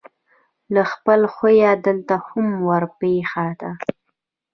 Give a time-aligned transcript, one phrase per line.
[0.73, 3.71] له خپل خویه دلته هم ورپېښه ده.